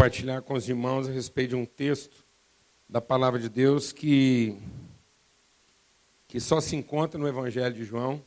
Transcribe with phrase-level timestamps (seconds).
[0.00, 2.24] compartilhar com os irmãos a respeito de um texto
[2.88, 4.56] da palavra de Deus que,
[6.26, 8.24] que só se encontra no Evangelho de João.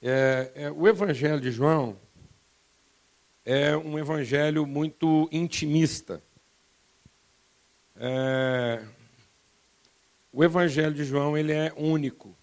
[0.00, 1.96] É, é, o Evangelho de João
[3.44, 6.22] é um evangelho muito intimista.
[7.96, 8.84] É,
[10.32, 12.36] o Evangelho de João ele é único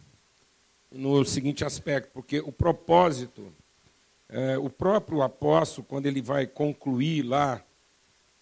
[0.92, 3.50] no seguinte aspecto, porque o propósito
[4.28, 7.64] é, o próprio apóstolo, quando ele vai concluir lá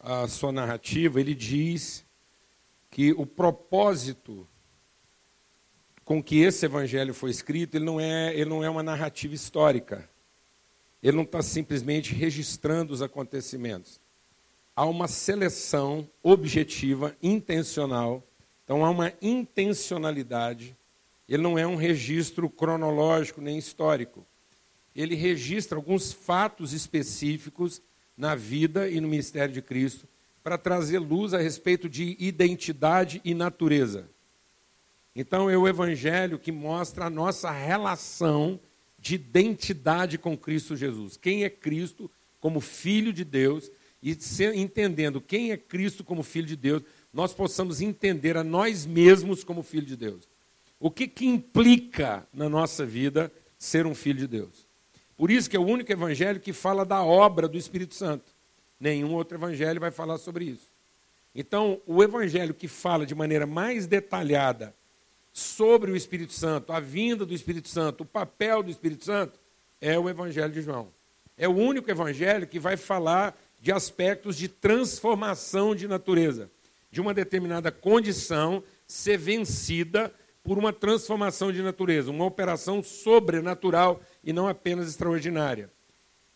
[0.01, 2.05] a sua narrativa, ele diz
[2.89, 4.47] que o propósito
[6.03, 10.09] com que esse evangelho foi escrito, ele não é, ele não é uma narrativa histórica.
[11.01, 14.01] Ele não está simplesmente registrando os acontecimentos.
[14.75, 18.23] Há uma seleção objetiva, intencional.
[18.63, 20.75] Então há uma intencionalidade.
[21.29, 24.25] Ele não é um registro cronológico nem histórico
[24.95, 27.81] ele registra alguns fatos específicos
[28.21, 30.07] na vida e no ministério de Cristo
[30.43, 34.07] para trazer luz a respeito de identidade e natureza.
[35.15, 38.59] Então é o evangelho que mostra a nossa relação
[38.99, 41.17] de identidade com Cristo Jesus.
[41.17, 43.71] Quem é Cristo como filho de Deus
[44.03, 44.15] e
[44.53, 49.63] entendendo quem é Cristo como filho de Deus, nós possamos entender a nós mesmos como
[49.63, 50.29] filho de Deus.
[50.79, 54.70] O que, que implica na nossa vida ser um filho de Deus?
[55.21, 58.25] Por isso que é o único evangelho que fala da obra do Espírito Santo.
[58.79, 60.65] Nenhum outro evangelho vai falar sobre isso.
[61.35, 64.73] Então, o evangelho que fala de maneira mais detalhada
[65.31, 69.39] sobre o Espírito Santo, a vinda do Espírito Santo, o papel do Espírito Santo,
[69.79, 70.87] é o evangelho de João.
[71.37, 76.49] É o único evangelho que vai falar de aspectos de transformação de natureza,
[76.89, 80.11] de uma determinada condição ser vencida
[80.43, 85.71] por uma transformação de natureza, uma operação sobrenatural e não apenas extraordinária.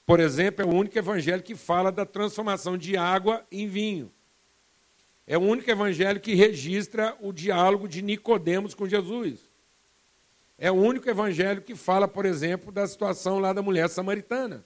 [0.05, 4.11] Por exemplo, é o único evangelho que fala da transformação de água em vinho.
[5.27, 9.39] É o único evangelho que registra o diálogo de Nicodemos com Jesus.
[10.57, 14.63] É o único evangelho que fala, por exemplo, da situação lá da mulher samaritana.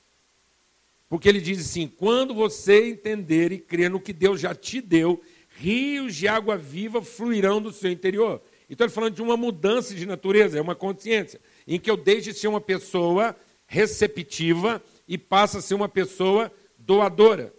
[1.07, 5.21] Porque ele diz assim: quando você entender e crer no que Deus já te deu,
[5.55, 8.41] rios de água viva fluirão do seu interior.
[8.69, 12.33] Então ele falando de uma mudança de natureza, é uma consciência em que eu deixe
[12.33, 13.35] de ser uma pessoa
[13.67, 17.53] receptiva e passe a ser uma pessoa doadora.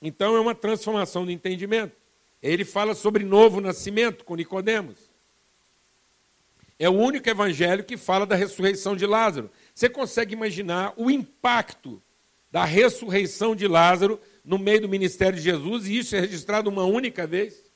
[0.00, 1.92] Então é uma transformação do entendimento.
[2.40, 4.96] Ele fala sobre novo nascimento com Nicodemos.
[6.78, 9.50] É o único evangelho que fala da ressurreição de Lázaro.
[9.74, 12.00] Você consegue imaginar o impacto
[12.50, 16.84] da ressurreição de Lázaro no meio do ministério de Jesus, e isso é registrado uma
[16.84, 17.70] única vez?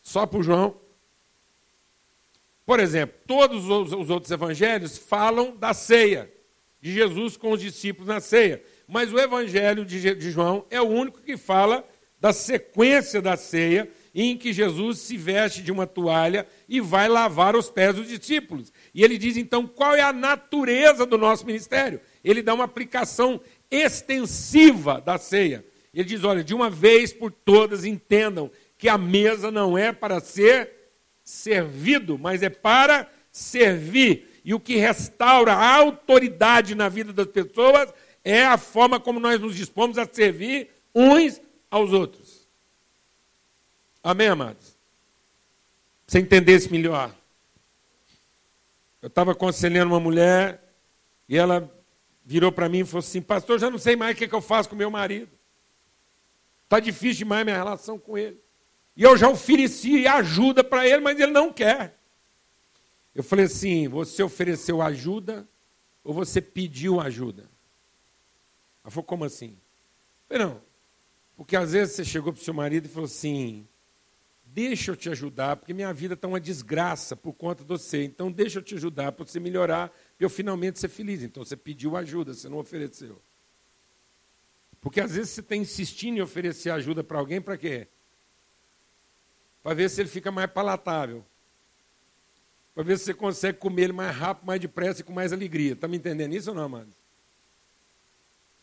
[0.00, 0.83] Só por João.
[2.66, 6.32] Por exemplo, todos os outros evangelhos falam da ceia,
[6.80, 8.62] de Jesus com os discípulos na ceia.
[8.86, 11.86] Mas o evangelho de João é o único que fala
[12.20, 17.54] da sequência da ceia, em que Jesus se veste de uma toalha e vai lavar
[17.54, 18.72] os pés dos discípulos.
[18.94, 22.00] E ele diz então qual é a natureza do nosso ministério.
[22.22, 25.64] Ele dá uma aplicação extensiva da ceia.
[25.92, 30.20] Ele diz: olha, de uma vez por todas entendam que a mesa não é para
[30.20, 30.83] ser
[31.24, 34.40] servido, mas é para servir.
[34.44, 37.92] E o que restaura a autoridade na vida das pessoas
[38.22, 41.40] é a forma como nós nos dispomos a servir uns
[41.70, 42.46] aos outros.
[44.02, 44.76] Amém, amados?
[46.06, 47.14] Você entendesse melhor.
[49.00, 50.62] Eu estava aconselhando uma mulher
[51.26, 51.70] e ela
[52.24, 54.42] virou para mim e falou assim: Pastor, já não sei mais o que, que eu
[54.42, 55.30] faço com meu marido.
[56.64, 58.43] Está difícil demais minha relação com ele.
[58.96, 61.96] E eu já ofereci ajuda para ele, mas ele não quer.
[63.14, 65.46] Eu falei assim: você ofereceu ajuda
[66.02, 67.42] ou você pediu ajuda?
[68.82, 69.56] Ela falou: como assim?
[70.30, 70.60] Eu falei: não.
[71.36, 73.66] Porque às vezes você chegou para o seu marido e falou assim:
[74.44, 78.04] deixa eu te ajudar, porque minha vida está uma desgraça por conta de você.
[78.04, 81.22] Então deixa eu te ajudar para você melhorar, para eu finalmente ser feliz.
[81.22, 83.20] Então você pediu ajuda, você não ofereceu.
[84.80, 87.88] Porque às vezes você está insistindo em oferecer ajuda para alguém para quê?
[89.64, 91.24] Para ver se ele fica mais palatável.
[92.74, 95.72] Para ver se você consegue comer ele mais rápido, mais depressa e com mais alegria.
[95.72, 96.94] Está me entendendo isso ou não, amado?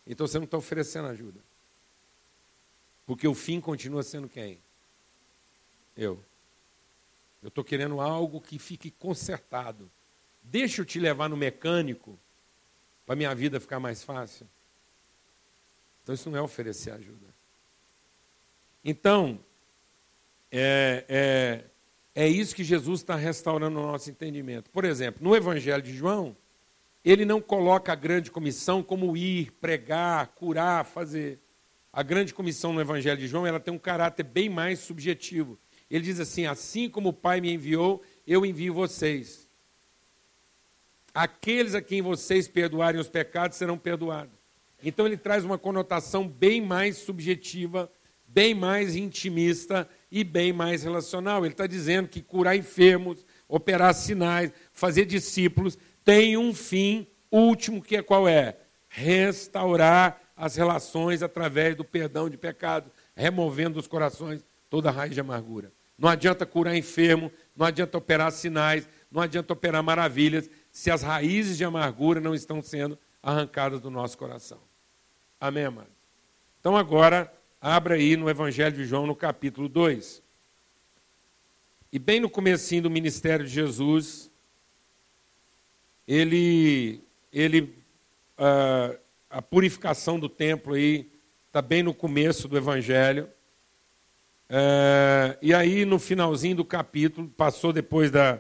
[0.05, 1.39] Então você não está oferecendo ajuda.
[3.07, 4.61] Porque o fim continua sendo quem?
[5.97, 6.23] Eu.
[7.41, 9.89] Eu estou querendo algo que fique consertado.
[10.43, 12.19] Deixa eu te levar no mecânico
[13.07, 14.47] para minha vida ficar mais fácil.
[16.03, 17.33] Então isso não é oferecer ajuda.
[18.83, 19.43] Então,
[20.51, 24.69] é, é, é isso que Jesus está restaurando no nosso entendimento.
[24.69, 26.35] Por exemplo, no Evangelho de João,
[27.03, 31.39] ele não coloca a grande comissão como ir, pregar, curar, fazer.
[31.91, 35.57] A grande comissão no Evangelho de João, ela tem um caráter bem mais subjetivo.
[35.89, 39.47] Ele diz assim: assim como o Pai me enviou, eu envio vocês.
[41.13, 44.33] Aqueles a quem vocês perdoarem os pecados serão perdoados.
[44.83, 47.91] Então ele traz uma conotação bem mais subjetiva,
[48.33, 51.43] bem mais intimista e bem mais relacional.
[51.43, 57.97] Ele está dizendo que curar enfermos, operar sinais, fazer discípulos, tem um fim último que
[57.97, 58.57] é qual é?
[58.87, 65.19] Restaurar as relações através do perdão de pecados, removendo dos corações toda a raiz de
[65.19, 65.71] amargura.
[65.97, 71.57] Não adianta curar enfermo, não adianta operar sinais, não adianta operar maravilhas, se as raízes
[71.57, 74.59] de amargura não estão sendo arrancadas do nosso coração.
[75.39, 75.91] Amém, amado?
[76.59, 77.31] Então agora,
[77.61, 80.23] abra aí no Evangelho de João, no capítulo 2.
[81.93, 84.31] E bem no comecinho do ministério de Jesus,
[86.07, 86.99] ele,
[87.31, 87.61] ele
[88.39, 88.97] uh,
[89.29, 91.07] a purificação do templo aí
[91.47, 93.29] está bem no começo do Evangelho.
[94.49, 98.39] Uh, e aí, no finalzinho do capítulo, passou depois da.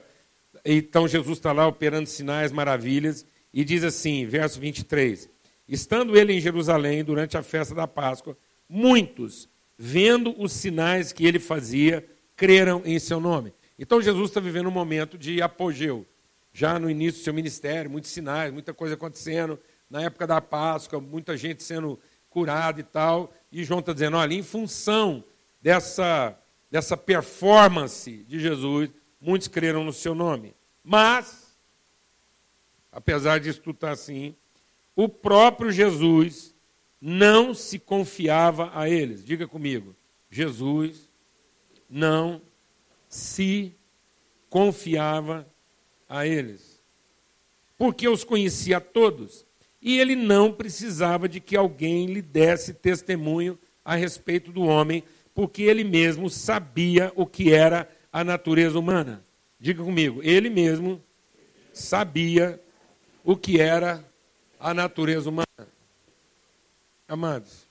[0.65, 5.29] Então, Jesus está lá operando sinais, maravilhas, e diz assim, verso 23:
[5.67, 8.35] Estando ele em Jerusalém durante a festa da Páscoa,
[8.71, 12.07] muitos, vendo os sinais que ele fazia,
[12.37, 13.53] creram em seu nome.
[13.77, 16.07] Então, Jesus está vivendo um momento de apogeu
[16.53, 19.59] já no início do seu ministério, muitos sinais, muita coisa acontecendo.
[19.89, 23.33] Na época da Páscoa, muita gente sendo curada e tal.
[23.51, 25.23] E João está dizendo: olha, em função
[25.61, 26.37] dessa,
[26.69, 28.89] dessa performance de Jesus,
[29.19, 30.55] muitos creram no seu nome.
[30.83, 31.57] Mas,
[32.91, 34.35] apesar disso tudo estar tá assim,
[34.95, 36.50] o próprio Jesus
[37.01, 39.25] não se confiava a eles.
[39.25, 39.95] Diga comigo:
[40.29, 41.09] Jesus
[41.89, 42.41] não
[43.09, 43.73] se
[44.49, 45.47] confiava
[46.07, 46.79] a eles,
[47.77, 49.45] porque os conhecia todos,
[49.81, 55.03] e ele não precisava de que alguém lhe desse testemunho a respeito do homem,
[55.33, 59.25] porque ele mesmo sabia o que era a natureza humana.
[59.59, 61.01] Diga comigo, ele mesmo
[61.73, 62.61] sabia
[63.23, 64.05] o que era
[64.59, 65.50] a natureza humana.
[67.11, 67.67] Amados,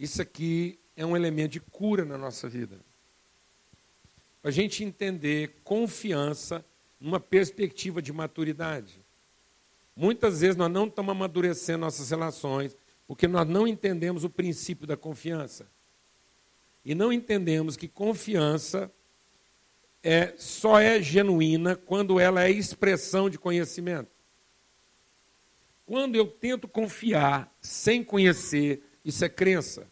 [0.00, 2.80] isso aqui é um elemento de cura na nossa vida.
[4.42, 6.64] A gente entender confiança
[6.98, 8.98] numa perspectiva de maturidade.
[9.94, 12.74] Muitas vezes nós não estamos amadurecendo nossas relações
[13.06, 15.66] porque nós não entendemos o princípio da confiança.
[16.86, 18.90] E não entendemos que confiança
[20.02, 24.13] é, só é genuína quando ela é expressão de conhecimento.
[25.86, 29.86] Quando eu tento confiar sem conhecer, isso é crença.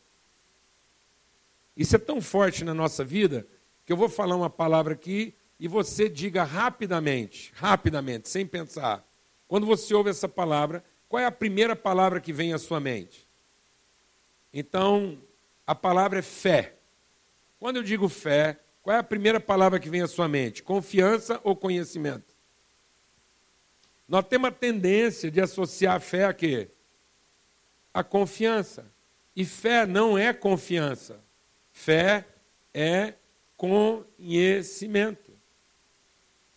[1.77, 3.47] Isso é tão forte na nossa vida
[3.85, 9.07] que eu vou falar uma palavra aqui e você diga rapidamente, rapidamente, sem pensar.
[9.47, 13.29] Quando você ouve essa palavra, qual é a primeira palavra que vem à sua mente?
[14.53, 15.19] Então,
[15.67, 16.75] a palavra é fé.
[17.61, 20.63] Quando eu digo fé, qual é a primeira palavra que vem à sua mente?
[20.63, 22.32] Confiança ou conhecimento?
[24.13, 26.69] Nós temos a tendência de associar a fé a quê?
[27.95, 28.85] A confiança.
[29.35, 31.19] E fé não é confiança.
[31.73, 32.27] Fé
[32.75, 33.15] é
[33.57, 35.33] conhecimento.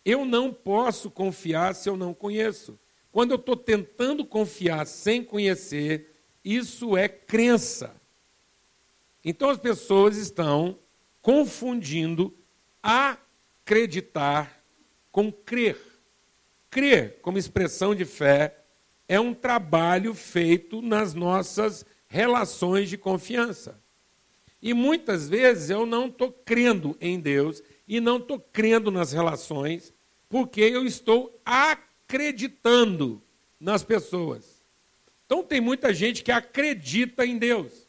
[0.04, 2.78] Eu não posso confiar se eu não conheço.
[3.10, 7.96] Quando eu estou tentando confiar sem conhecer, isso é crença.
[9.24, 10.78] Então as pessoas estão
[11.22, 12.36] confundindo
[12.82, 14.62] acreditar
[15.10, 15.85] com crer.
[16.70, 18.58] Crer, como expressão de fé,
[19.08, 23.80] é um trabalho feito nas nossas relações de confiança.
[24.60, 29.92] E muitas vezes eu não estou crendo em Deus e não estou crendo nas relações,
[30.28, 33.22] porque eu estou acreditando
[33.60, 34.64] nas pessoas.
[35.24, 37.88] Então tem muita gente que acredita em Deus.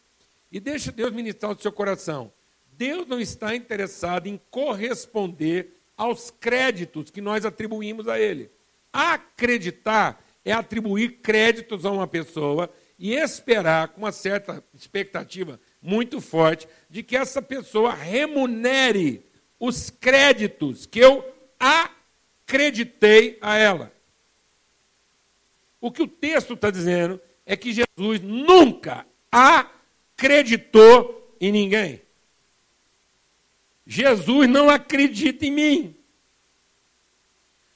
[0.52, 2.32] E deixa Deus ministrar o seu coração.
[2.74, 8.52] Deus não está interessado em corresponder aos créditos que nós atribuímos a Ele.
[8.98, 16.68] Acreditar é atribuir créditos a uma pessoa e esperar, com uma certa expectativa muito forte,
[16.90, 19.24] de que essa pessoa remunere
[19.60, 21.24] os créditos que eu
[21.60, 23.94] acreditei a ela.
[25.80, 32.02] O que o texto está dizendo é que Jesus nunca acreditou em ninguém.
[33.86, 35.97] Jesus não acredita em mim.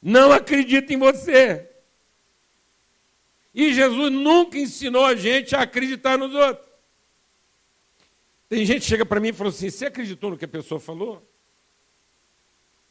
[0.01, 1.69] Não acredita em você.
[3.53, 6.67] E Jesus nunca ensinou a gente a acreditar nos outros.
[8.49, 10.79] Tem gente que chega para mim e fala assim: Você acreditou no que a pessoa
[10.79, 11.25] falou?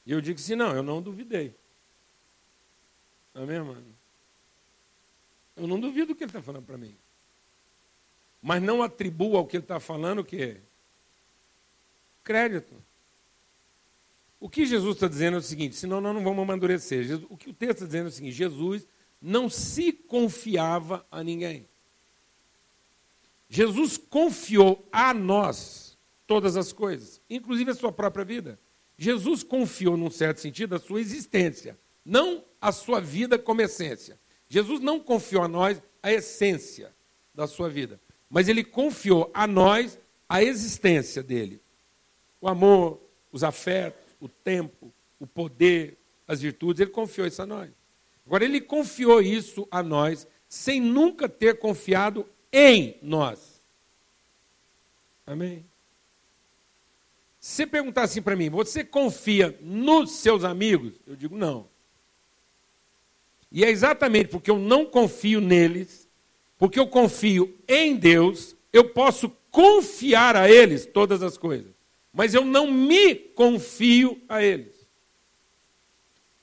[0.07, 1.55] E eu digo assim: Não, eu não duvidei.
[3.35, 3.95] Amém, mano?
[5.57, 6.97] Eu não duvido do que ele está falando para mim.
[8.43, 10.59] Mas não atribua ao que ele está falando o quê?
[12.25, 12.75] Crédito.
[14.40, 17.20] O que Jesus está dizendo é o seguinte, senão nós não vamos amadurecer.
[17.28, 18.87] o que o texto está dizendo é o seguinte, Jesus
[19.20, 21.68] não se confiava a ninguém.
[23.50, 28.59] Jesus confiou a nós todas as coisas, inclusive a sua própria vida.
[28.97, 34.18] Jesus confiou, num certo sentido, a sua existência, não a sua vida como essência.
[34.49, 36.94] Jesus não confiou a nós a essência
[37.35, 41.61] da sua vida, mas ele confiou a nós a existência dele.
[42.40, 43.00] O amor,
[43.32, 45.98] os afetos, o tempo, o poder,
[46.28, 47.70] as virtudes, ele confiou isso a nós.
[48.26, 53.60] Agora, ele confiou isso a nós sem nunca ter confiado em nós.
[55.26, 55.64] Amém?
[57.40, 60.92] Se você perguntar assim para mim, você confia nos seus amigos?
[61.06, 61.66] Eu digo não.
[63.50, 66.08] E é exatamente porque eu não confio neles,
[66.58, 71.79] porque eu confio em Deus, eu posso confiar a eles todas as coisas
[72.12, 74.75] mas eu não me confio a eles.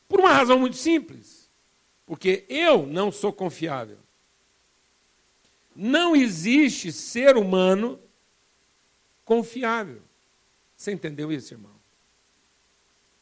[0.08, 1.50] Por uma razão muito simples.
[2.06, 3.98] Porque eu não sou confiável.
[5.76, 8.00] Não existe ser humano
[9.26, 10.02] confiável.
[10.76, 11.76] Você entendeu isso, irmão?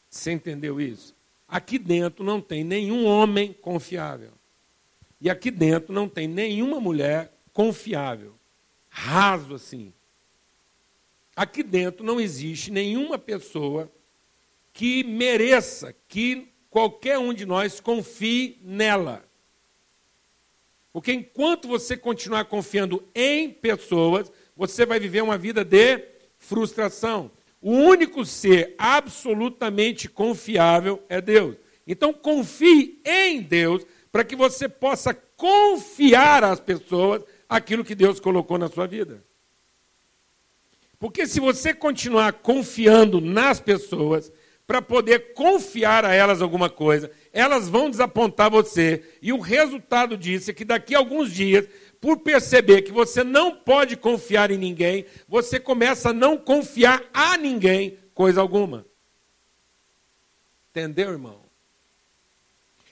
[0.08, 1.14] Você entendeu isso?
[1.48, 4.32] Aqui dentro não tem nenhum homem confiável.
[5.20, 8.34] E aqui dentro não tem nenhuma mulher confiável.
[8.88, 9.92] Raso assim.
[11.36, 13.92] Aqui dentro não existe nenhuma pessoa
[14.72, 19.22] que mereça que qualquer um de nós confie nela.
[20.94, 26.02] Porque enquanto você continuar confiando em pessoas, você vai viver uma vida de
[26.38, 27.30] frustração.
[27.60, 31.56] O único ser absolutamente confiável é Deus.
[31.86, 38.56] Então confie em Deus para que você possa confiar às pessoas aquilo que Deus colocou
[38.56, 39.22] na sua vida.
[40.98, 44.32] Porque se você continuar confiando nas pessoas,
[44.66, 49.02] para poder confiar a elas alguma coisa, elas vão desapontar você.
[49.22, 51.68] E o resultado disso é que daqui a alguns dias,
[52.00, 57.36] por perceber que você não pode confiar em ninguém, você começa a não confiar a
[57.36, 58.84] ninguém coisa alguma.
[60.70, 61.40] Entendeu, irmão?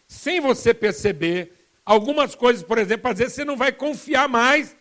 [0.07, 1.53] Sem você perceber,
[1.85, 4.77] algumas coisas, por exemplo, às vezes você não vai confiar mais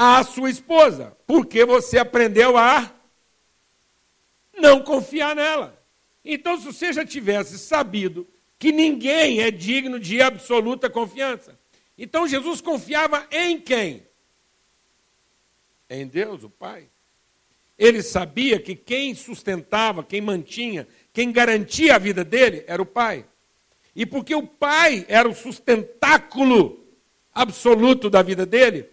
[0.00, 2.88] à sua esposa, porque você aprendeu a
[4.56, 5.76] não confiar nela.
[6.24, 8.24] Então, se você já tivesse sabido
[8.60, 11.58] que ninguém é digno de absoluta confiança,
[11.98, 14.06] então Jesus confiava em quem?
[15.90, 16.88] Em Deus, o Pai.
[17.76, 23.26] Ele sabia que quem sustentava, quem mantinha, quem garantia a vida dele era o Pai.
[23.96, 26.86] E porque o Pai era o sustentáculo
[27.34, 28.88] absoluto da vida dele,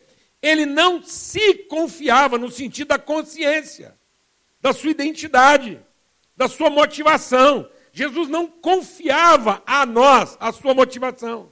[0.45, 3.97] ele não se confiava no sentido da consciência,
[4.61, 5.81] da sua identidade,
[6.37, 7.67] da sua motivação.
[7.91, 11.51] Jesus não confiava a nós a sua motivação.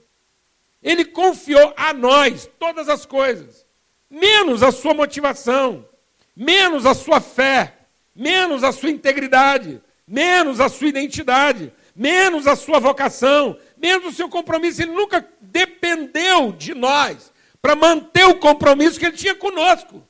[0.80, 3.66] Ele confiou a nós todas as coisas,
[4.08, 5.90] menos a sua motivação,
[6.36, 7.76] menos a sua fé,
[8.16, 14.30] menos a sua integridade, menos a sua identidade, menos a sua vocação, menos o seu
[14.30, 14.84] compromisso.
[14.84, 17.33] Ele nunca dependeu de nós
[17.64, 20.06] para manter o compromisso que ele tinha conosco.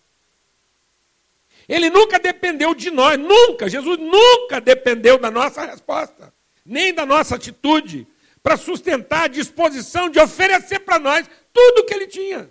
[1.70, 6.34] Ele nunca dependeu de nós, nunca, Jesus nunca dependeu da nossa resposta,
[6.66, 8.08] nem da nossa atitude,
[8.42, 12.50] para sustentar a disposição de oferecer para nós tudo o que ele tinha.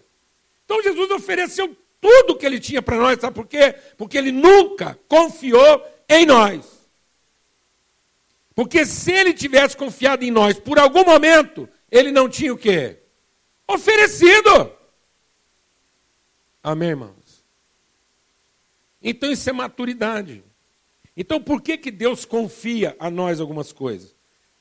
[0.64, 3.74] Então Jesus ofereceu tudo o que ele tinha para nós, sabe por quê?
[3.98, 6.64] Porque ele nunca confiou em nós.
[8.54, 12.98] Porque se ele tivesse confiado em nós por algum momento, ele não tinha o quê?
[13.66, 14.80] Oferecido.
[16.62, 17.42] Amém, irmãos?
[19.02, 20.44] Então isso é maturidade.
[21.16, 24.14] Então por que, que Deus confia a nós algumas coisas?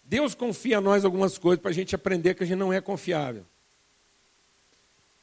[0.04, 2.82] Deus confia a nós algumas coisas para a gente aprender que a gente não é
[2.82, 3.46] confiável.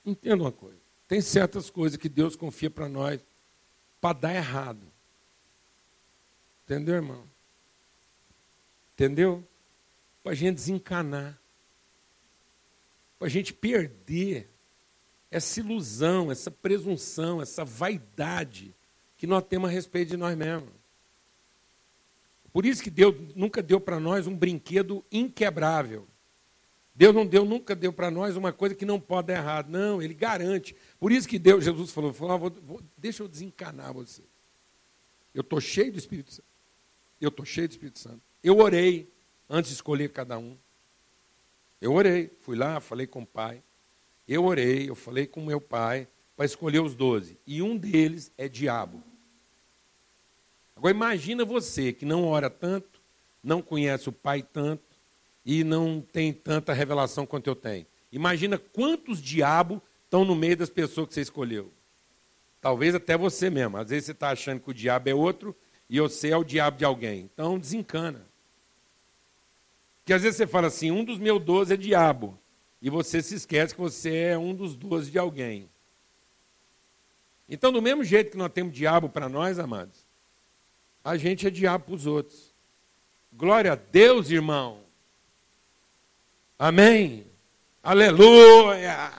[0.07, 0.79] Entenda uma coisa.
[1.07, 3.21] Tem certas coisas que Deus confia para nós
[4.01, 4.81] para dar errado.
[6.65, 7.25] Entendeu, irmão?
[8.95, 9.45] Entendeu?
[10.23, 11.39] Para a gente desencanar.
[13.19, 14.49] Para a gente perder
[15.31, 18.75] essa ilusão, essa presunção, essa vaidade
[19.17, 20.71] que nós temos a respeito de nós mesmos.
[22.53, 26.07] Por isso que Deus nunca deu para nós um brinquedo inquebrável.
[26.95, 29.69] Deus não deu, nunca deu para nós uma coisa que não pode dar errado.
[29.69, 30.75] Não, Ele garante.
[30.99, 34.23] Por isso que Deus, Jesus falou, falou ah, vou, vou, deixa eu desencanar você.
[35.33, 36.49] Eu estou cheio do Espírito Santo.
[37.21, 38.21] Eu estou cheio do Espírito Santo.
[38.43, 39.13] Eu orei
[39.49, 40.57] antes de escolher cada um.
[41.81, 43.63] Eu orei, fui lá, falei com o Pai.
[44.29, 46.07] Eu orei, eu falei com meu pai
[46.37, 47.39] para escolher os doze.
[47.47, 49.03] E um deles é diabo.
[50.77, 53.01] Agora imagina você que não ora tanto,
[53.43, 54.85] não conhece o pai tanto
[55.45, 57.87] e não tem tanta revelação quanto eu tenho.
[58.13, 61.73] Imagina quantos diabos estão no meio das pessoas que você escolheu.
[62.61, 63.77] Talvez até você mesmo.
[63.79, 65.57] Às vezes você está achando que o diabo é outro
[65.89, 67.21] e você é o diabo de alguém.
[67.33, 68.27] Então desencana.
[70.01, 72.39] Porque às vezes você fala assim, um dos meus doze é diabo.
[72.81, 75.69] E você se esquece que você é um dos doze de alguém.
[77.49, 80.07] Então, do mesmo jeito que nós temos diabo para nós, amados,
[81.03, 82.55] a gente é diabo para os outros.
[83.33, 84.85] Glória a Deus, irmão.
[86.59, 87.27] Amém.
[87.83, 89.13] Aleluia.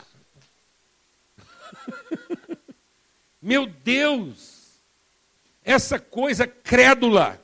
[3.41, 4.79] Meu Deus,
[5.63, 7.41] essa coisa crédula,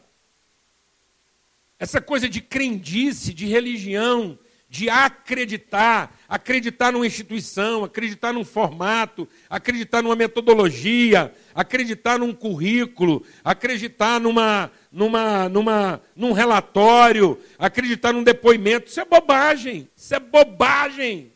[1.79, 4.37] essa coisa de crendice, de religião,
[4.75, 14.19] de acreditar, acreditar numa instituição, acreditar num formato, acreditar numa metodologia, acreditar num currículo, acreditar
[14.19, 18.89] numa, numa, numa, num relatório, acreditar num depoimento.
[18.89, 19.89] Isso é bobagem.
[19.95, 21.31] Isso é bobagem.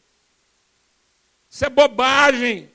[1.49, 2.69] Isso é bobagem.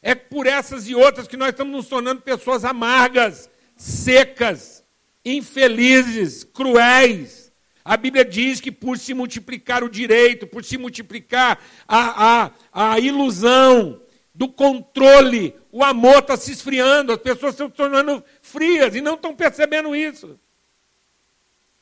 [0.00, 4.84] É por essas e outras que nós estamos nos tornando pessoas amargas, secas,
[5.24, 7.45] infelizes, cruéis.
[7.86, 12.98] A Bíblia diz que por se multiplicar o direito, por se multiplicar a, a, a
[12.98, 14.02] ilusão
[14.34, 19.14] do controle, o amor está se esfriando, as pessoas estão se tornando frias e não
[19.14, 20.36] estão percebendo isso.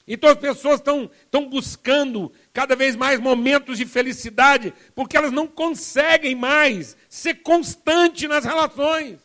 [0.07, 6.35] Então as pessoas estão, buscando cada vez mais momentos de felicidade, porque elas não conseguem
[6.35, 9.19] mais ser constante nas relações.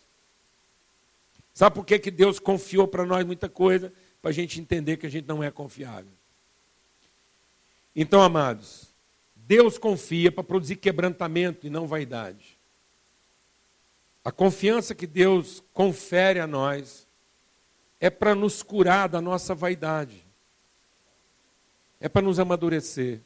[1.54, 3.92] Sabe por que, que Deus confiou para nós muita coisa?
[4.22, 6.19] Para a gente entender que a gente não é confiável.
[8.02, 8.96] Então, amados,
[9.36, 12.58] Deus confia para produzir quebrantamento e não vaidade.
[14.24, 17.06] A confiança que Deus confere a nós
[18.00, 20.26] é para nos curar da nossa vaidade,
[22.00, 23.20] é para nos amadurecer,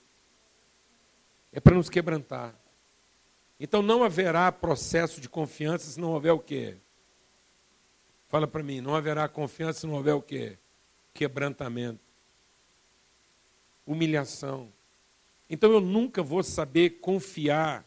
[1.51, 2.55] é para nos quebrantar.
[3.59, 6.77] Então não haverá processo de confiança se não houver o quê?
[8.27, 10.57] Fala para mim, não haverá confiança se não houver o quê?
[11.13, 12.02] Quebrantamento
[13.85, 14.71] humilhação.
[15.49, 17.85] Então eu nunca vou saber confiar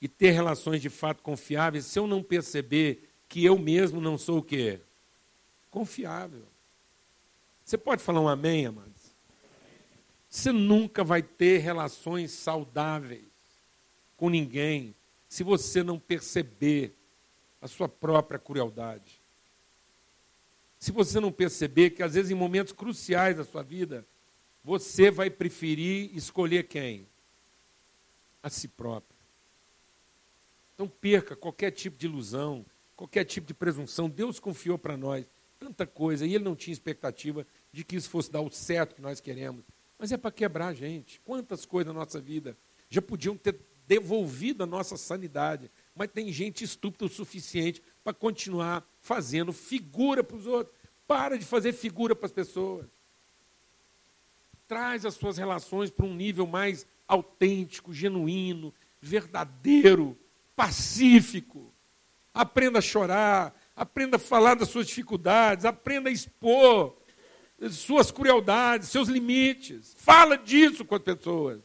[0.00, 4.38] e ter relações de fato confiáveis se eu não perceber que eu mesmo não sou
[4.38, 4.80] o quê?
[5.70, 6.44] Confiável.
[7.64, 9.16] Você pode falar um amém, amados?
[10.28, 13.24] Você nunca vai ter relações saudáveis
[14.16, 14.94] com ninguém
[15.28, 16.94] se você não perceber
[17.60, 19.22] a sua própria crueldade.
[20.78, 24.04] Se você não perceber que, às vezes, em momentos cruciais da sua vida,
[24.64, 27.06] você vai preferir escolher quem?
[28.42, 29.16] A si próprio.
[30.74, 32.64] Então perca qualquer tipo de ilusão,
[32.96, 34.08] qualquer tipo de presunção.
[34.08, 35.26] Deus confiou para nós
[35.58, 39.02] tanta coisa e Ele não tinha expectativa de que isso fosse dar o certo que
[39.02, 39.64] nós queremos.
[39.98, 41.20] Mas é para quebrar a gente.
[41.20, 42.56] Quantas coisas na nossa vida
[42.88, 48.86] já podiam ter devolvido a nossa sanidade, mas tem gente estúpida o suficiente para continuar
[49.00, 50.76] fazendo figura para os outros.
[51.06, 52.86] Para de fazer figura para as pessoas
[54.72, 60.18] traz as suas relações para um nível mais autêntico, genuíno, verdadeiro,
[60.56, 61.70] pacífico.
[62.32, 66.96] Aprenda a chorar, aprenda a falar das suas dificuldades, aprenda a expor
[67.70, 69.94] suas crueldades, seus limites.
[69.98, 71.60] Fala disso com as pessoas.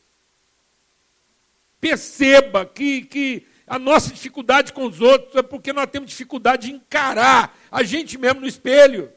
[1.80, 6.74] Perceba que, que a nossa dificuldade com os outros é porque nós temos dificuldade de
[6.74, 9.14] encarar a gente mesmo no espelho.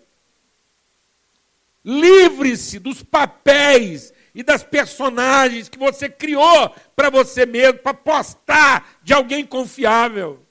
[1.84, 9.12] Livre-se dos papéis e das personagens que você criou para você mesmo, para postar de
[9.12, 10.44] alguém confiável.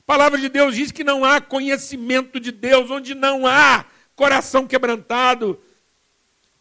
[0.00, 3.84] A palavra de Deus diz que não há conhecimento de Deus onde não há
[4.16, 5.60] coração quebrantado.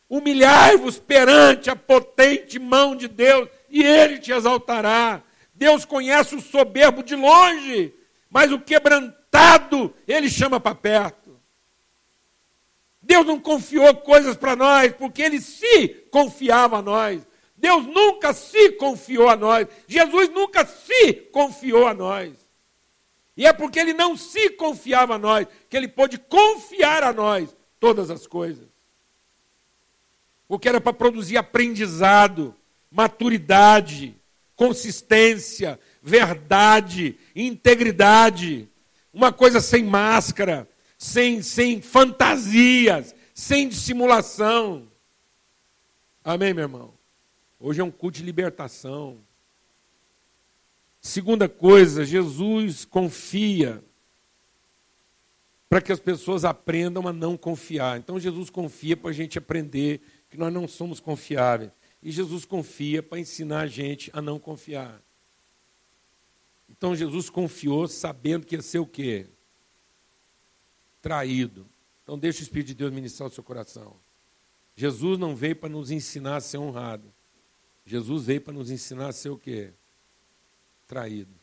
[0.08, 5.22] Humilhai-vos perante a potente mão de Deus e ele te exaltará.
[5.54, 7.94] Deus conhece o soberbo de longe,
[8.30, 11.19] mas o quebrantado ele chama para perto.
[13.10, 17.28] Deus não confiou coisas para nós porque ele se confiava a nós.
[17.58, 19.68] Deus nunca se confiou a nós.
[19.88, 22.34] Jesus nunca se confiou a nós.
[23.36, 27.58] E é porque ele não se confiava a nós que ele pôde confiar a nós
[27.80, 28.68] todas as coisas.
[30.48, 32.54] O que era para produzir aprendizado,
[32.92, 34.16] maturidade,
[34.56, 38.70] consistência, verdade, integridade.
[39.12, 40.70] Uma coisa sem máscara,
[41.00, 44.92] sem, sem fantasias, sem dissimulação.
[46.22, 46.94] Amém, meu irmão?
[47.58, 49.18] Hoje é um culto de libertação.
[51.02, 53.82] Segunda coisa, Jesus confia
[55.70, 57.98] para que as pessoas aprendam a não confiar.
[57.98, 61.72] Então Jesus confia para a gente aprender que nós não somos confiáveis.
[62.04, 65.02] E Jesus confia para ensinar a gente a não confiar.
[66.70, 69.28] Então Jesus confiou sabendo que ia ser o quê?
[71.02, 71.66] Traído.
[72.04, 73.96] Então deixa o Espírito de Deus ministrar o seu coração.
[74.76, 77.14] Jesus não veio para nos ensinar a ser honrado.
[77.86, 79.72] Jesus veio para nos ensinar a ser o quê?
[80.88, 81.34] Traído.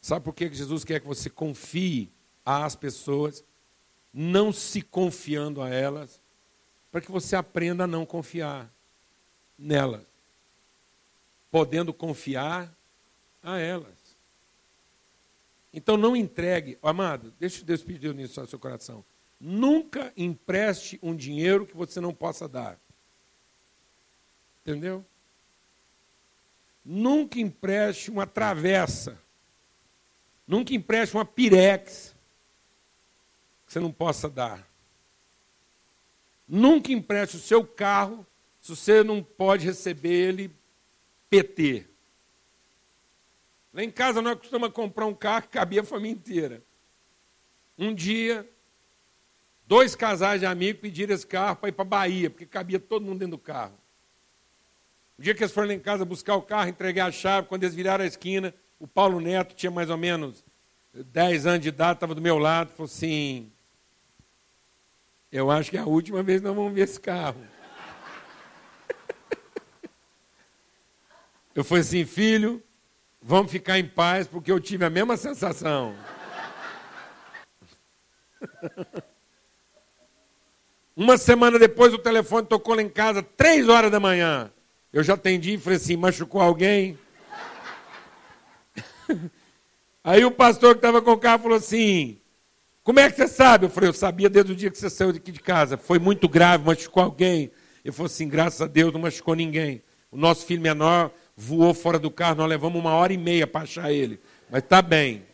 [0.00, 2.10] Sabe por que Jesus quer que você confie
[2.44, 3.44] às pessoas,
[4.12, 6.20] não se confiando a elas,
[6.90, 8.72] para que você aprenda a não confiar
[9.58, 10.06] nelas,
[11.50, 12.74] podendo confiar
[13.42, 13.97] a elas.
[15.72, 19.04] Então não entregue, amado, deixa Deus pedir nisso no seu coração.
[19.40, 22.78] Nunca empreste um dinheiro que você não possa dar.
[24.62, 25.04] Entendeu?
[26.84, 29.20] Nunca empreste uma travessa.
[30.46, 32.14] Nunca empreste uma pirex
[33.66, 34.66] que você não possa dar.
[36.48, 38.26] Nunca empreste o seu carro
[38.60, 40.50] se você não pode receber ele
[41.28, 41.86] PT.
[43.72, 46.62] Lá em casa nós costumamos comprar um carro que cabia a família inteira.
[47.78, 48.48] Um dia,
[49.66, 53.04] dois casais de amigos pediram esse carro para ir para a Bahia, porque cabia todo
[53.04, 53.78] mundo dentro do carro.
[55.18, 57.64] O dia que eles foram lá em casa buscar o carro, entregar a chave, quando
[57.64, 60.44] eles viraram a esquina, o Paulo Neto tinha mais ou menos
[60.94, 63.50] 10 anos de idade, estava do meu lado, falou assim:
[65.30, 67.40] Eu acho que é a última vez que nós vamos ver esse carro.
[71.54, 72.62] Eu falei assim, filho,
[73.20, 75.94] vamos ficar em paz, porque eu tive a mesma sensação.
[80.96, 84.50] Uma semana depois o telefone tocou lá em casa, três horas da manhã.
[84.92, 86.98] Eu já atendi e falei assim, machucou alguém?
[90.02, 92.20] Aí o pastor que estava com o carro falou assim,
[92.82, 93.66] como é que você sabe?
[93.66, 95.76] Eu falei, eu sabia desde o dia que você saiu daqui de casa.
[95.76, 97.50] Foi muito grave, machucou alguém.
[97.84, 99.82] Ele falou assim, graças a Deus não machucou ninguém.
[100.10, 103.60] O nosso filho menor voou fora do carro, nós levamos uma hora e meia para
[103.60, 104.20] achar ele.
[104.50, 105.24] Mas está bem.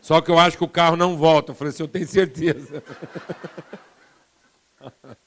[0.00, 1.50] Só que eu acho que o carro não volta.
[1.50, 2.80] Eu falei assim, eu tenho certeza.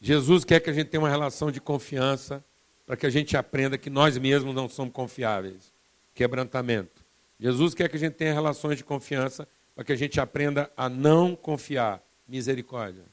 [0.00, 2.42] Jesus quer que a gente tenha uma relação de confiança
[2.86, 5.70] para que a gente aprenda que nós mesmos não somos confiáveis.
[6.14, 7.04] Quebrantamento.
[7.38, 10.88] Jesus quer que a gente tenha relações de confiança para que a gente aprenda a
[10.88, 12.02] não confiar.
[12.26, 13.04] Misericórdia.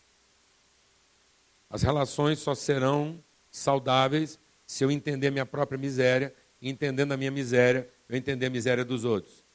[1.70, 3.22] As relações só serão
[3.58, 8.50] saudáveis se eu entender minha própria miséria, e entendendo a minha miséria, eu entender a
[8.50, 9.46] miséria dos outros.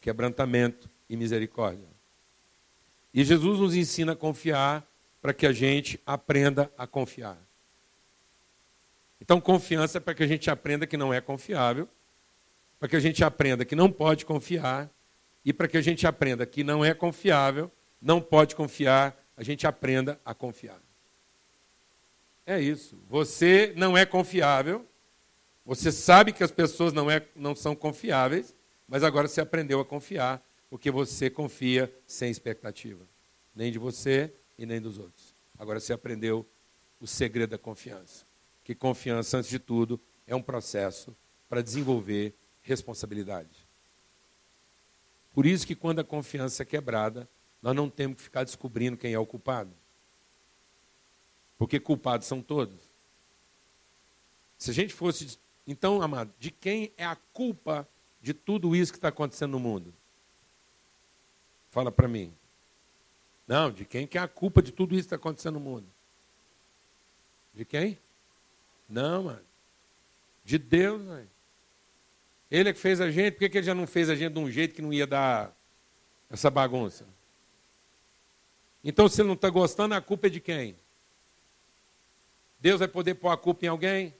[0.00, 1.86] Quebrantamento e misericórdia.
[3.12, 4.86] E Jesus nos ensina a confiar
[5.20, 7.38] para que a gente aprenda a confiar.
[9.20, 11.88] Então, confiança é para que a gente aprenda que não é confiável,
[12.78, 14.90] para que a gente aprenda que não pode confiar,
[15.44, 19.66] e para que a gente aprenda que não é confiável, não pode confiar, a gente
[19.66, 20.80] aprenda a confiar.
[22.46, 22.98] É isso.
[23.08, 24.86] Você não é confiável.
[25.64, 28.54] Você sabe que as pessoas não, é, não são confiáveis,
[28.86, 33.06] mas agora você aprendeu a confiar, porque você confia sem expectativa.
[33.54, 35.34] Nem de você e nem dos outros.
[35.58, 36.46] Agora você aprendeu
[37.00, 38.26] o segredo da confiança.
[38.62, 41.16] Que confiança, antes de tudo, é um processo
[41.48, 43.66] para desenvolver responsabilidade.
[45.32, 47.28] Por isso que quando a confiança é quebrada,
[47.62, 49.70] nós não temos que ficar descobrindo quem é o culpado.
[51.64, 52.78] Porque culpados são todos.
[54.58, 55.38] Se a gente fosse.
[55.66, 57.88] Então, amado, de quem é a culpa
[58.20, 59.94] de tudo isso que está acontecendo no mundo?
[61.70, 62.34] Fala para mim.
[63.48, 65.86] Não, de quem que é a culpa de tudo isso que está acontecendo no mundo?
[67.54, 67.98] De quem?
[68.86, 69.46] Não, mano.
[70.44, 71.30] De Deus, mano.
[72.50, 74.34] Ele é que fez a gente, por que, que ele já não fez a gente
[74.34, 75.50] de um jeito que não ia dar
[76.28, 77.06] essa bagunça?
[78.84, 80.76] Então, se ele não está gostando, a culpa é de quem?
[82.64, 84.14] Deus vai poder pôr a culpa em alguém?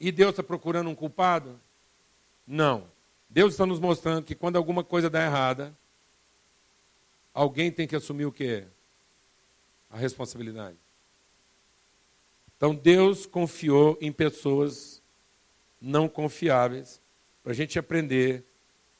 [0.00, 1.60] E Deus está procurando um culpado?
[2.46, 2.88] Não.
[3.28, 5.76] Deus está nos mostrando que quando alguma coisa dá errada,
[7.34, 8.64] alguém tem que assumir o quê?
[9.90, 10.78] A responsabilidade.
[12.56, 15.02] Então Deus confiou em pessoas
[15.78, 16.98] não confiáveis
[17.42, 18.42] para a gente aprender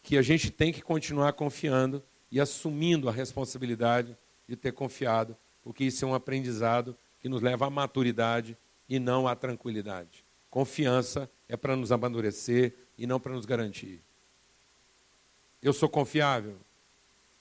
[0.03, 4.15] que a gente tem que continuar confiando e assumindo a responsabilidade
[4.47, 6.95] de ter confiado, porque isso é um aprendizado
[7.25, 8.55] que nos leva à maturidade
[8.87, 10.23] e não à tranquilidade.
[10.51, 14.03] Confiança é para nos amadurecer e não para nos garantir.
[15.63, 16.59] Eu sou confiável?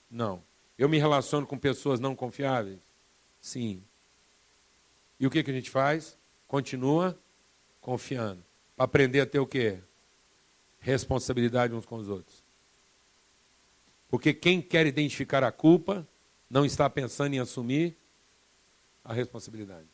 [0.09, 0.41] Não.
[0.77, 2.79] Eu me relaciono com pessoas não confiáveis?
[3.41, 3.83] Sim.
[5.19, 6.17] E o que, que a gente faz?
[6.47, 7.19] Continua
[7.81, 8.41] Confiando.
[8.77, 9.79] Para aprender a ter o quê?
[10.79, 12.41] Responsabilidade uns com os outros.
[14.07, 16.07] Porque quem quer identificar a culpa
[16.49, 17.97] não está pensando em assumir
[19.03, 19.87] a responsabilidade.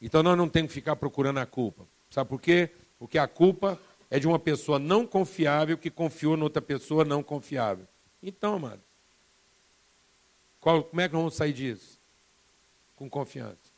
[0.00, 1.86] Então nós não temos que ficar procurando a culpa.
[2.10, 2.70] Sabe por quê?
[2.98, 3.80] Porque a culpa
[4.10, 7.86] é de uma pessoa não confiável que confiou noutra pessoa não confiável.
[8.22, 8.80] Então, amado,
[10.60, 11.98] qual, como é que nós vamos sair disso?
[12.96, 13.74] Com confiança.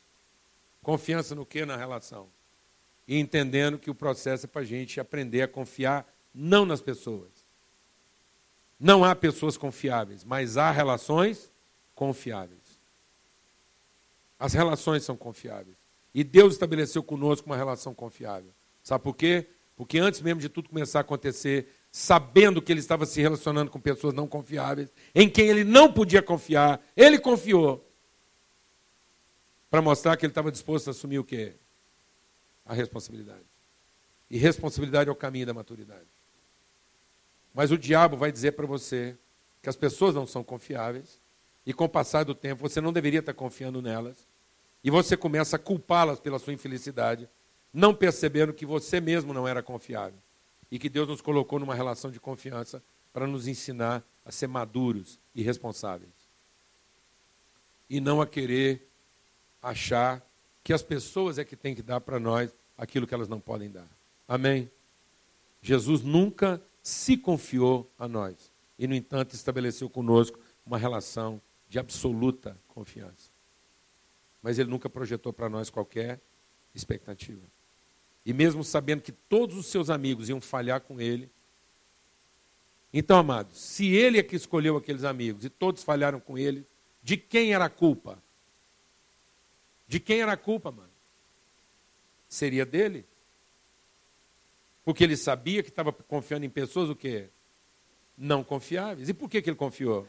[0.81, 1.65] Confiança no que?
[1.65, 2.27] Na relação.
[3.07, 7.29] E entendendo que o processo é para a gente aprender a confiar não nas pessoas.
[8.79, 11.51] Não há pessoas confiáveis, mas há relações
[11.95, 12.66] confiáveis.
[14.39, 15.75] As relações são confiáveis.
[16.13, 18.51] E Deus estabeleceu conosco uma relação confiável.
[18.83, 19.47] Sabe por quê?
[19.75, 23.79] Porque antes mesmo de tudo começar a acontecer, sabendo que ele estava se relacionando com
[23.79, 27.87] pessoas não confiáveis, em quem ele não podia confiar, ele confiou.
[29.69, 31.53] Para mostrar que ele estava disposto a assumir o quê?
[32.65, 33.45] A responsabilidade.
[34.29, 36.07] E responsabilidade é o caminho da maturidade.
[37.53, 39.17] Mas o diabo vai dizer para você
[39.61, 41.19] que as pessoas não são confiáveis,
[41.67, 44.25] e com o passar do tempo você não deveria estar confiando nelas,
[44.81, 47.27] e você começa a culpá-las pela sua infelicidade,
[47.73, 50.17] não percebendo que você mesmo não era confiável
[50.71, 55.19] e que Deus nos colocou numa relação de confiança para nos ensinar a ser maduros
[55.35, 56.13] e responsáveis.
[57.89, 58.87] E não a querer
[59.61, 60.25] achar
[60.63, 63.69] que as pessoas é que têm que dar para nós aquilo que elas não podem
[63.69, 63.89] dar.
[64.25, 64.71] Amém?
[65.61, 72.57] Jesus nunca se confiou a nós e, no entanto, estabeleceu conosco uma relação de absoluta
[72.67, 73.31] confiança.
[74.41, 76.21] Mas ele nunca projetou para nós qualquer
[76.73, 77.43] expectativa.
[78.25, 81.29] E mesmo sabendo que todos os seus amigos iam falhar com ele.
[82.93, 86.65] Então, amados, se ele é que escolheu aqueles amigos e todos falharam com ele,
[87.01, 88.21] de quem era a culpa?
[89.87, 90.91] De quem era a culpa, mano?
[92.27, 93.05] Seria dele?
[94.83, 97.29] Porque ele sabia que estava confiando em pessoas o quê?
[98.17, 99.09] Não confiáveis.
[99.09, 100.07] E por que, que ele confiou?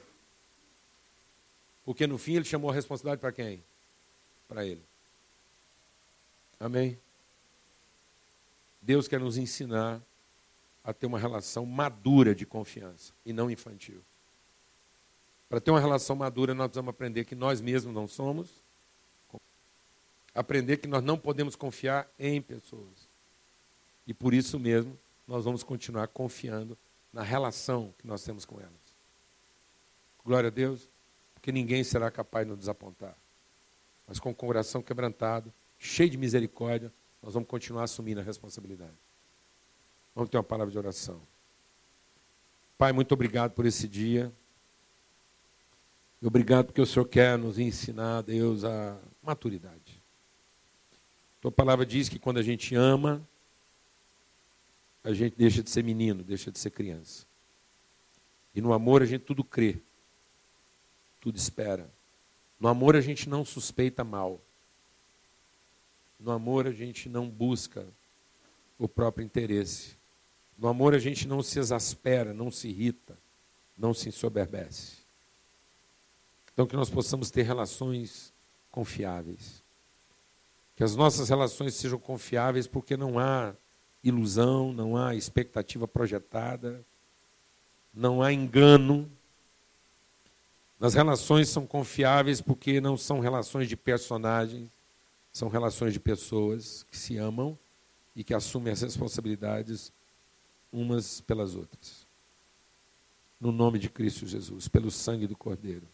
[1.88, 3.64] Porque no fim ele chamou a responsabilidade para quem?
[4.46, 4.83] Para ele.
[6.61, 6.98] Amém?
[8.83, 9.98] Deus quer nos ensinar
[10.85, 14.03] a ter uma relação madura de confiança e não infantil.
[15.48, 18.51] Para ter uma relação madura, nós precisamos aprender que nós mesmos não somos,
[20.35, 23.09] aprender que nós não podemos confiar em pessoas.
[24.07, 24.94] E por isso mesmo,
[25.27, 26.77] nós vamos continuar confiando
[27.11, 28.74] na relação que nós temos com elas.
[30.22, 30.87] Glória a Deus,
[31.38, 33.16] porque ninguém será capaz de nos desapontar.
[34.07, 38.96] Mas com o coração quebrantado, cheio de misericórdia, nós vamos continuar assumindo a responsabilidade.
[40.14, 41.22] Vamos ter uma palavra de oração.
[42.77, 44.33] Pai, muito obrigado por esse dia.
[46.20, 50.03] Obrigado porque o Senhor quer nos ensinar, Deus, a maturidade.
[51.40, 53.27] Tua palavra diz que quando a gente ama,
[55.05, 57.24] a gente deixa de ser menino, deixa de ser criança.
[58.53, 59.81] E no amor a gente tudo crê,
[61.20, 61.88] tudo espera.
[62.59, 64.40] No amor a gente não suspeita mal.
[66.18, 67.87] No amor a gente não busca
[68.78, 69.96] o próprio interesse.
[70.59, 73.16] No amor a gente não se exaspera, não se irrita,
[73.76, 74.98] não se ensoberbece.
[76.52, 78.33] Então que nós possamos ter relações
[78.70, 79.62] confiáveis.
[80.74, 83.54] Que as nossas relações sejam confiáveis porque não há
[84.02, 86.85] ilusão, não há expectativa projetada,
[87.94, 89.11] não há engano.
[90.80, 94.70] As relações são confiáveis porque não são relações de personagens,
[95.32, 97.58] são relações de pessoas que se amam
[98.14, 99.92] e que assumem as responsabilidades
[100.72, 102.06] umas pelas outras.
[103.40, 105.86] No nome de Cristo Jesus, pelo sangue do Cordeiro.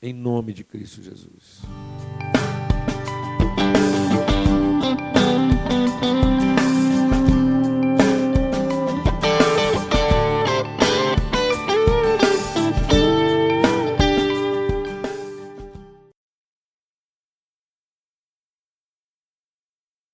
[0.00, 1.62] Em nome de Cristo Jesus.